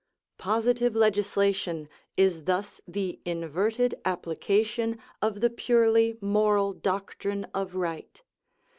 Positive 0.39 0.95
legislation 0.95 1.87
is 2.17 2.45
thus 2.45 2.81
the 2.87 3.19
inverted 3.23 3.93
application 4.03 4.97
of 5.21 5.41
the 5.41 5.49
purely 5.51 6.17
moral 6.19 6.73
doctrine 6.73 7.45
of 7.53 7.75
right. 7.75 8.23